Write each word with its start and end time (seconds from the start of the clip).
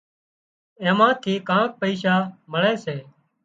اين 0.81 0.89
مان 0.99 1.11
ٿي 1.21 1.33
ڪانڪ 1.49 1.69
پئيشا 1.81 2.15
مۯي 2.51 2.73
سي 2.83 2.97